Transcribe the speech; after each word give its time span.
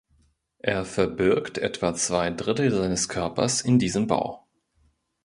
Er 0.63 0.83
verbirgt 0.83 1.59
etwa 1.59 1.93
zwei 1.93 2.31
Drittel 2.31 2.71
seines 2.71 3.07
Körpers 3.07 3.61
in 3.61 3.77
diesem 3.77 4.07
Bau. 4.07 4.47